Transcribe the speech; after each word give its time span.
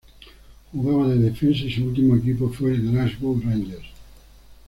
Jugaba 0.73 1.09
de 1.09 1.17
defensa 1.19 1.61
y 1.65 1.71
su 1.71 1.83
último 1.85 2.15
equipo 2.15 2.49
fue 2.49 2.71
el 2.71 2.91
Glasgow 2.91 3.39
Rangers. 3.39 3.85